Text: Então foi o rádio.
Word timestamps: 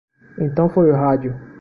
Então 0.39 0.67
foi 0.67 0.89
o 0.89 0.95
rádio. 0.95 1.39